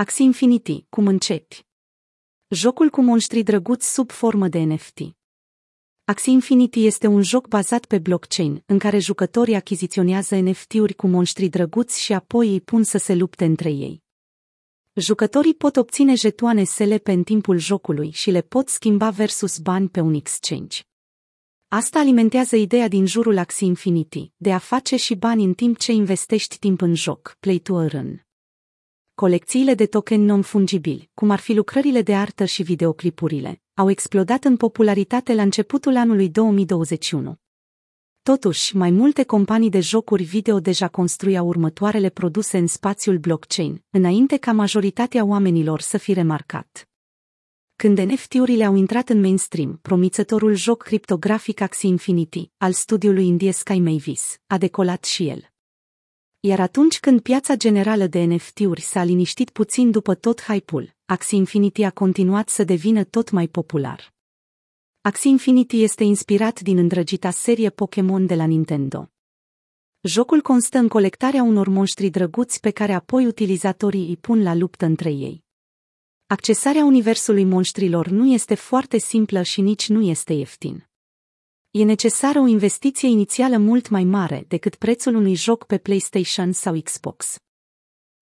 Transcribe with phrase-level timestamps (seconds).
[0.00, 1.66] Axie Infinity, cum începi?
[2.48, 4.98] Jocul cu monștri drăguți sub formă de NFT.
[6.04, 11.48] Axie Infinity este un joc bazat pe blockchain, în care jucătorii achiziționează NFT-uri cu monștri
[11.48, 14.02] drăguți și apoi îi pun să se lupte între ei.
[14.94, 20.00] Jucătorii pot obține jetoane SLP în timpul jocului și le pot schimba versus bani pe
[20.00, 20.80] un exchange.
[21.68, 25.92] Asta alimentează ideea din jurul Axie Infinity, de a face și bani în timp ce
[25.92, 28.26] investești timp în joc, play to earn
[29.24, 34.56] colecțiile de token non-fungibili, cum ar fi lucrările de artă și videoclipurile, au explodat în
[34.56, 37.36] popularitate la începutul anului 2021.
[38.22, 44.36] Totuși, mai multe companii de jocuri video deja construiau următoarele produse în spațiul blockchain, înainte
[44.36, 46.88] ca majoritatea oamenilor să fi remarcat.
[47.76, 53.78] Când NFT-urile au intrat în mainstream, promițătorul joc criptografic Axie Infinity, al studiului indie Sky
[53.78, 55.50] Mavis, a decolat și el.
[56.40, 61.82] Iar atunci când piața generală de NFT-uri s-a liniștit puțin după tot hype-ul, Axie Infinity
[61.82, 64.12] a continuat să devină tot mai popular.
[65.00, 69.10] Axie Infinity este inspirat din îndrăgita serie Pokémon de la Nintendo.
[70.00, 74.84] Jocul constă în colectarea unor monștri drăguți pe care apoi utilizatorii îi pun la luptă
[74.84, 75.44] între ei.
[76.26, 80.87] Accesarea universului monștrilor nu este foarte simplă și nici nu este ieftin
[81.80, 86.80] e necesară o investiție inițială mult mai mare decât prețul unui joc pe PlayStation sau
[86.80, 87.36] Xbox.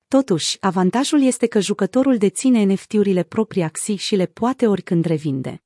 [0.08, 5.62] Totuși, avantajul este că jucătorul deține NFT-urile proprii Axi și le poate oricând revinde.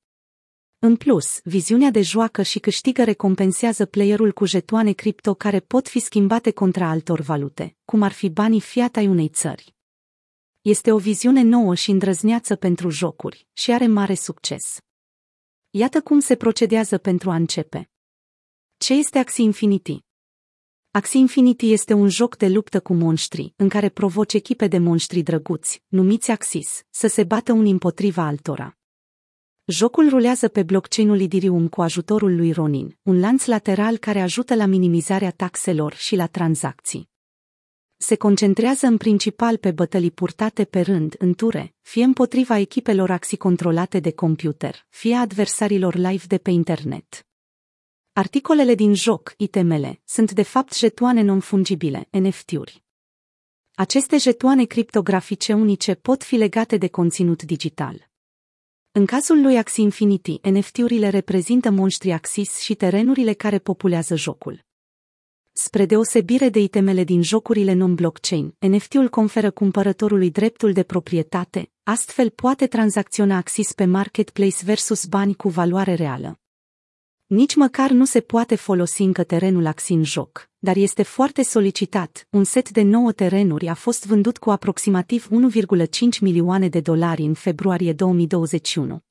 [0.78, 5.98] În plus, viziunea de joacă și câștigă recompensează playerul cu jetoane cripto care pot fi
[5.98, 9.74] schimbate contra altor valute, cum ar fi banii fiat ai unei țări.
[10.60, 14.78] Este o viziune nouă și îndrăzneață pentru jocuri și are mare succes.
[15.72, 17.90] Iată cum se procedează pentru a începe.
[18.76, 20.04] Ce este Axie Infinity?
[20.90, 25.22] Axie Infinity este un joc de luptă cu monștri, în care provoci echipe de monștri
[25.22, 28.78] drăguți, numiți Axis, să se bată unii împotriva altora.
[29.64, 34.66] Jocul rulează pe blockchain-ul Ethereum cu ajutorul lui Ronin, un lanț lateral care ajută la
[34.66, 37.09] minimizarea taxelor și la tranzacții
[38.02, 43.36] se concentrează în principal pe bătălii purtate pe rând în ture, fie împotriva echipelor axi
[43.36, 47.26] controlate de computer, fie adversarilor live de pe internet.
[48.12, 52.84] Articolele din joc, itemele, sunt de fapt jetoane non-fungibile, NFT-uri.
[53.74, 58.10] Aceste jetoane criptografice unice pot fi legate de conținut digital.
[58.92, 64.68] În cazul lui Axie Infinity, NFT-urile reprezintă monștri Axis și terenurile care populează jocul.
[65.62, 72.66] Spre deosebire de itemele din jocurile non-blockchain, NFT-ul conferă cumpărătorului dreptul de proprietate, astfel poate
[72.66, 76.40] tranzacționa Axis pe marketplace versus bani cu valoare reală.
[77.26, 82.26] Nici măcar nu se poate folosi încă terenul Axie în joc, dar este foarte solicitat.
[82.30, 85.86] Un set de 9 terenuri a fost vândut cu aproximativ 1,5
[86.20, 89.02] milioane de dolari în februarie 2021.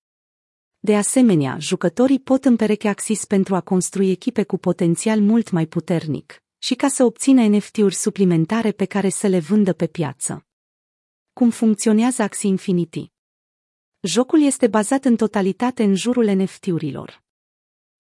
[0.82, 6.44] De asemenea, jucătorii pot împereche Axis pentru a construi echipe cu potențial mult mai puternic
[6.58, 10.46] și ca să obțină NFT-uri suplimentare pe care să le vândă pe piață.
[11.34, 13.12] Cum funcționează Axie Infinity?
[14.02, 17.24] Jocul este bazat în totalitate în jurul NFT-urilor.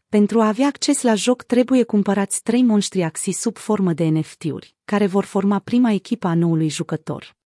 [0.07, 4.75] Pentru a avea acces la joc trebuie cumpărați trei monștri Axie sub formă de NFT-uri,
[4.85, 7.38] care vor forma prima echipă a noului jucător.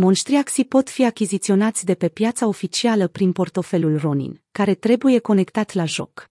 [0.00, 5.84] Monștriaxii pot fi achiziționați de pe piața oficială prin portofelul Ronin, care trebuie conectat la
[5.84, 6.30] joc.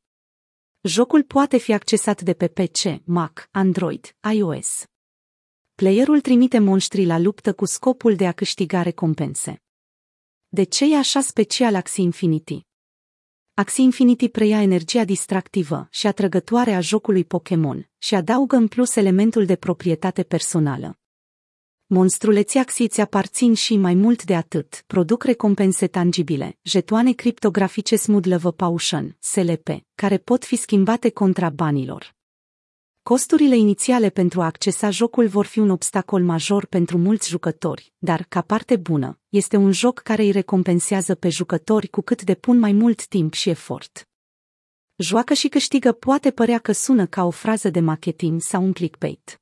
[0.81, 4.85] Jocul poate fi accesat de pe PC, Mac, Android, iOS.
[5.75, 9.61] Playerul trimite monștri la luptă cu scopul de a câștiga recompense.
[10.47, 12.65] De ce e așa special Axie Infinity?
[13.53, 19.45] Axie Infinity preia energia distractivă și atrăgătoare a jocului Pokémon și adaugă în plus elementul
[19.45, 20.99] de proprietate personală.
[21.89, 28.49] Monstruleții axiți aparțin și mai mult de atât, produc recompense tangibile, jetoane criptografice Smooth Love
[28.49, 32.15] Potion, SLP, care pot fi schimbate contra banilor.
[33.03, 38.25] Costurile inițiale pentru a accesa jocul vor fi un obstacol major pentru mulți jucători, dar,
[38.29, 42.71] ca parte bună, este un joc care îi recompensează pe jucători cu cât depun mai
[42.71, 44.07] mult timp și efort.
[44.95, 49.41] Joacă și câștigă poate părea că sună ca o frază de marketing sau un clickbait.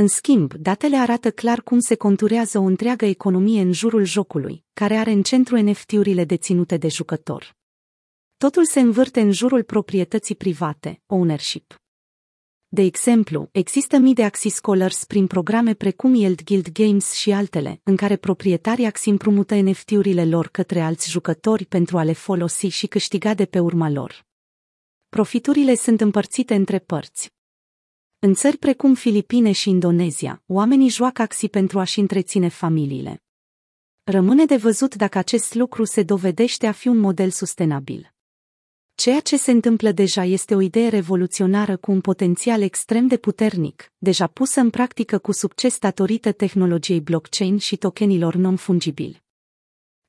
[0.00, 4.96] În schimb, datele arată clar cum se conturează o întreagă economie în jurul jocului, care
[4.96, 7.56] are în centru NFT-urile deținute de jucător.
[8.36, 11.74] Totul se învârte în jurul proprietății private, ownership.
[12.68, 17.80] De exemplu, există mii de Axie Scholars prin programe precum Yield Guild Games și altele,
[17.82, 22.86] în care proprietarii Axie împrumută NFT-urile lor către alți jucători pentru a le folosi și
[22.86, 24.26] câștiga de pe urma lor.
[25.08, 27.32] Profiturile sunt împărțite între părți,
[28.22, 33.22] în țări precum Filipine și Indonezia, oamenii joacă axi pentru a-și întreține familiile.
[34.02, 38.14] Rămâne de văzut dacă acest lucru se dovedește a fi un model sustenabil.
[38.94, 43.92] Ceea ce se întâmplă deja este o idee revoluționară cu un potențial extrem de puternic,
[43.98, 49.22] deja pusă în practică cu succes datorită tehnologiei blockchain și tokenilor non-fungibili.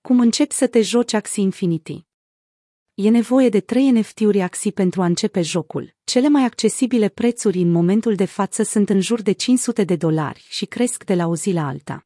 [0.02, 2.06] Cum începi să te joci Axie Infinity?
[2.94, 5.96] E nevoie de 3 NFT-uri Axie pentru a începe jocul.
[6.04, 10.46] Cele mai accesibile prețuri în momentul de față sunt în jur de 500 de dolari
[10.50, 12.06] și cresc de la o zi la alta.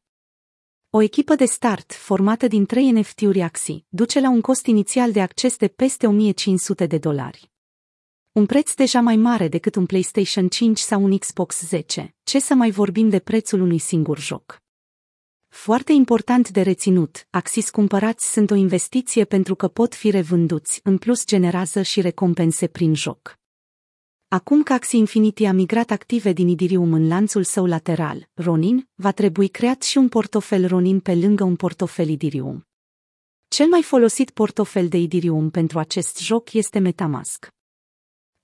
[0.90, 5.20] O echipă de start, formată din 3 NFT-uri Axie, duce la un cost inițial de
[5.20, 7.50] acces de peste 1500 de dolari.
[8.32, 12.54] Un preț deja mai mare decât un PlayStation 5 sau un Xbox 10, ce să
[12.54, 14.64] mai vorbim de prețul unui singur joc.
[15.48, 20.98] Foarte important de reținut, Axis cumpărați sunt o investiție pentru că pot fi revânduți, în
[20.98, 23.38] plus generează și recompense prin joc.
[24.28, 29.12] Acum că Axie Infinity a migrat active din Idirium în lanțul său lateral, Ronin, va
[29.12, 32.66] trebui creat și un portofel Ronin pe lângă un portofel Idirium.
[33.48, 37.55] Cel mai folosit portofel de Idirium pentru acest joc este Metamask.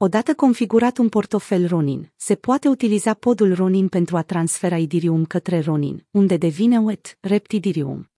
[0.05, 5.61] Odată configurat un portofel Ronin, se poate utiliza podul Ronin pentru a transfera Idirium către
[5.61, 8.11] Ronin, unde devine UET, Rept Idirium.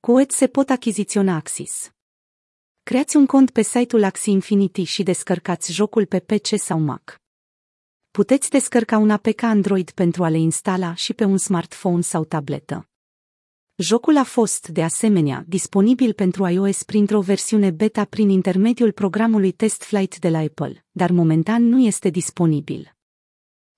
[0.00, 1.90] Cu UET se pot achiziționa Axis.
[2.82, 7.20] Creați un cont pe site-ul Axie Infinity și descărcați jocul pe PC sau Mac.
[8.10, 12.89] Puteți descărca un APK Android pentru a le instala și pe un smartphone sau tabletă.
[13.82, 19.82] Jocul a fost, de asemenea, disponibil pentru iOS printr-o versiune beta prin intermediul programului Test
[19.82, 22.96] Flight de la Apple, dar momentan nu este disponibil.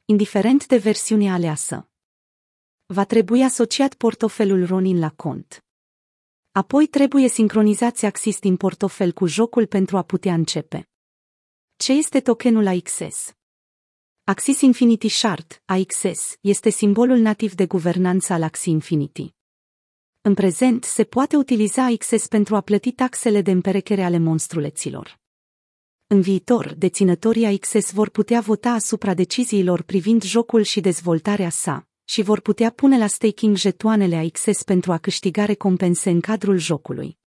[0.05, 1.89] Indiferent de versiunea aleasă.
[2.87, 5.65] Va trebui asociat portofelul Ronin la cont.
[6.53, 10.89] Apoi trebuie sincronizați Axis din portofel cu jocul pentru a putea începe.
[11.77, 13.33] Ce este tokenul AXS?
[14.25, 19.35] Axis Infinity Shard, AXS, este simbolul nativ de guvernanță al Axie Infinity.
[20.25, 25.21] În prezent se poate utiliza AXS pentru a plăti taxele de împerechere ale monstruleților.
[26.07, 32.23] În viitor, deținătorii AXS vor putea vota asupra deciziilor privind jocul și dezvoltarea sa, și
[32.23, 37.19] vor putea pune la staking jetoanele AXS pentru a câștiga recompense în cadrul jocului.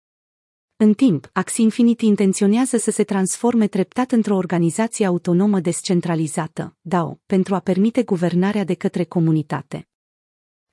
[0.76, 7.54] În timp, Axie Infinity intenționează să se transforme treptat într-o organizație autonomă descentralizată, DAO, pentru
[7.54, 9.88] a permite guvernarea de către comunitate.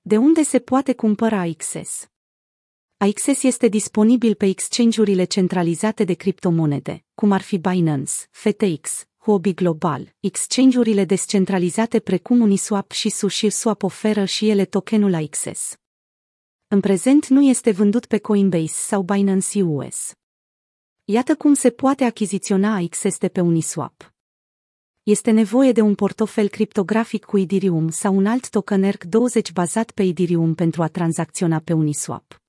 [0.01, 2.10] De unde se poate cumpăra AXS?
[3.03, 10.15] AXS este disponibil pe exchange-urile centralizate de criptomonede, cum ar fi Binance, FTX, Huobi Global,
[10.19, 15.75] exchange-urile descentralizate precum Uniswap și SushiSwap oferă și ele tokenul AXS.
[16.67, 20.11] În prezent nu este vândut pe Coinbase sau Binance US.
[21.03, 24.13] Iată cum se poate achiziționa AXS de pe Uniswap.
[25.03, 30.03] Este nevoie de un portofel criptografic cu Ethereum sau un alt token ERC20 bazat pe
[30.03, 32.40] Ethereum pentru a tranzacționa pe Uniswap.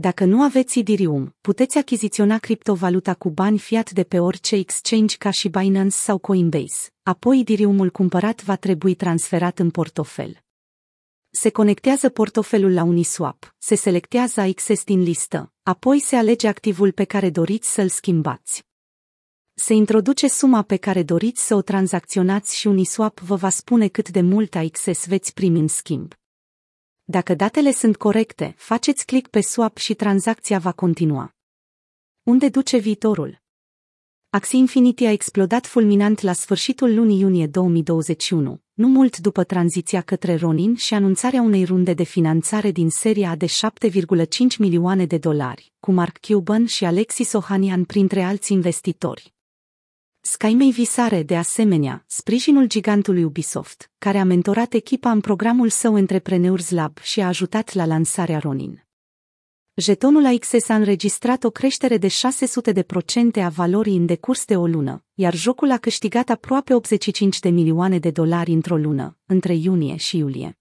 [0.00, 5.30] Dacă nu aveți Ethereum, puteți achiziționa criptovaluta cu bani fiat de pe orice exchange ca
[5.30, 6.90] și Binance sau Coinbase.
[7.02, 10.44] Apoi Ethereumul cumpărat va trebui transferat în portofel.
[11.30, 17.04] Se conectează portofelul la Uniswap, se selectează Access din listă, apoi se alege activul pe
[17.04, 18.64] care doriți să-l schimbați.
[19.54, 24.08] Se introduce suma pe care doriți să o tranzacționați și Uniswap vă va spune cât
[24.08, 26.17] de mult Access veți primi în schimb.
[27.10, 31.34] Dacă datele sunt corecte, faceți click pe swap și tranzacția va continua.
[32.22, 33.42] Unde duce viitorul?
[34.30, 40.36] Axie Infinity a explodat fulminant la sfârșitul lunii iunie 2021, nu mult după tranziția către
[40.36, 43.52] Ronin și anunțarea unei runde de finanțare din seria de 7,5
[44.58, 49.37] milioane de dolari, cu Mark Cuban și Alexis Ohanian printre alți investitori.
[50.30, 56.70] Skymei visare, de asemenea, sprijinul gigantului Ubisoft, care a mentorat echipa în programul său Entrepreneurs
[56.70, 58.86] Lab și a ajutat la lansarea Ronin.
[59.74, 64.56] Jetonul AXS a înregistrat o creștere de 600 de procente a valorii în decurs de
[64.56, 69.54] o lună, iar jocul a câștigat aproape 85 de milioane de dolari într-o lună, între
[69.54, 70.58] iunie și iulie.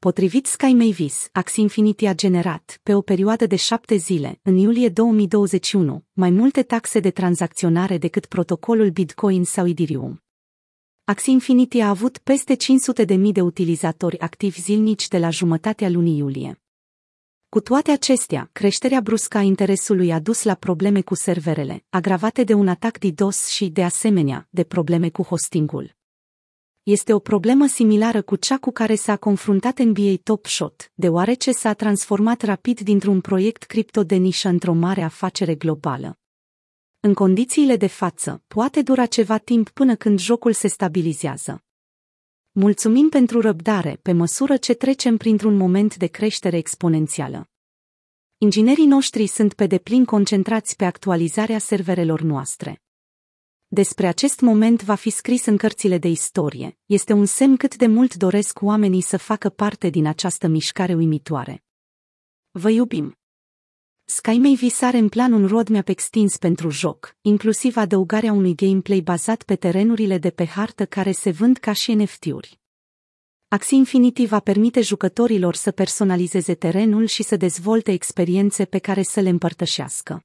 [0.00, 4.88] Potrivit Sky Mavis, Axie Infinity a generat, pe o perioadă de șapte zile, în iulie
[4.88, 10.22] 2021, mai multe taxe de tranzacționare decât protocolul Bitcoin sau Ethereum.
[11.04, 15.88] Axie Infinity a avut peste 500 de mii de utilizatori activi zilnici de la jumătatea
[15.88, 16.60] lunii iulie.
[17.48, 22.54] Cu toate acestea, creșterea bruscă a interesului a dus la probleme cu serverele, agravate de
[22.54, 25.98] un atac DDoS și, de asemenea, de probleme cu hostingul
[26.82, 31.72] este o problemă similară cu cea cu care s-a confruntat NBA Top Shot, deoarece s-a
[31.72, 36.18] transformat rapid dintr-un proiect cripto de nișă într-o mare afacere globală.
[37.00, 41.64] În condițiile de față, poate dura ceva timp până când jocul se stabilizează.
[42.52, 47.48] Mulțumim pentru răbdare pe măsură ce trecem printr-un moment de creștere exponențială.
[48.38, 52.82] Inginerii noștri sunt pe deplin concentrați pe actualizarea serverelor noastre.
[53.72, 56.78] Despre acest moment va fi scris în cărțile de istorie.
[56.86, 61.64] Este un semn cât de mult doresc oamenii să facă parte din această mișcare uimitoare.
[62.50, 63.18] Vă iubim!
[64.04, 69.56] Skymei visare în plan un roadmap extins pentru joc, inclusiv adăugarea unui gameplay bazat pe
[69.56, 72.60] terenurile de pe hartă care se vând ca și NFT-uri.
[73.48, 79.20] Axie Infinity va permite jucătorilor să personalizeze terenul și să dezvolte experiențe pe care să
[79.20, 80.24] le împărtășească.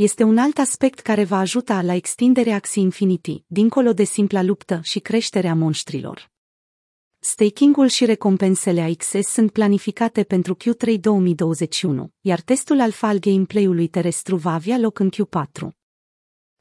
[0.00, 4.80] Este un alt aspect care va ajuta la extinderea Axie Infinity, dincolo de simpla luptă
[4.82, 6.30] și creșterea monștrilor.
[7.18, 14.36] Staking-ul și recompensele AXS sunt planificate pentru Q3 2021, iar testul alfa al gameplay-ului terestru
[14.36, 15.77] va avea loc în Q4.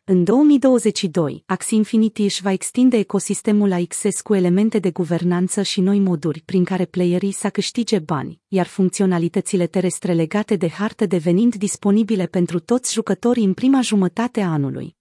[0.09, 5.99] În 2022, Axie Infinity își va extinde ecosistemul AXS cu elemente de guvernanță și noi
[5.99, 12.25] moduri prin care playerii să câștige bani, iar funcționalitățile terestre legate de hartă devenind disponibile
[12.25, 14.95] pentru toți jucătorii în prima jumătate a anului.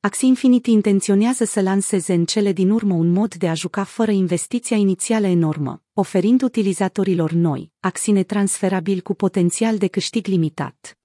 [0.00, 4.10] Axie Infinity intenționează să lanseze în cele din urmă un mod de a juca fără
[4.10, 10.98] investiția inițială enormă, oferind utilizatorilor noi, axine transferabil cu potențial de câștig limitat.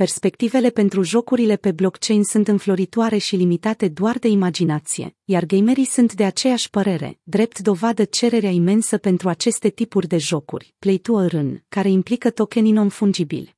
[0.00, 6.14] Perspectivele pentru jocurile pe blockchain sunt înfloritoare și limitate doar de imaginație, iar gamerii sunt
[6.14, 11.64] de aceeași părere, drept dovadă cererea imensă pentru aceste tipuri de jocuri, play to earn,
[11.68, 13.56] care implică tokenii non-fungibili.